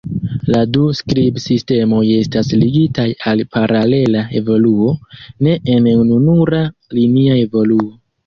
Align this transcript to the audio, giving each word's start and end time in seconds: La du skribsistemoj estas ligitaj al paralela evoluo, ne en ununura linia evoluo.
La 0.53 0.59
du 0.75 0.85
skribsistemoj 0.99 1.99
estas 2.13 2.49
ligitaj 2.61 3.05
al 3.31 3.43
paralela 3.57 4.23
evoluo, 4.41 4.89
ne 5.49 5.53
en 5.77 5.91
ununura 6.07 6.63
linia 6.99 7.37
evoluo. 7.45 7.89